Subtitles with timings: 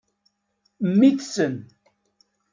[0.89, 1.55] Mmi-tsen.